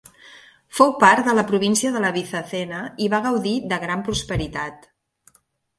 Fou 0.77 0.93
part 1.03 1.27
de 1.29 1.35
la 1.39 1.43
província 1.51 1.91
de 1.97 2.03
la 2.07 2.11
Bizacena 2.17 2.81
i 3.07 3.11
va 3.17 3.23
gaudir 3.29 3.55
de 3.75 3.81
gran 3.87 4.05
prosperitat. 4.11 4.93